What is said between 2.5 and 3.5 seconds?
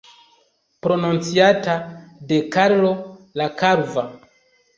Karlo la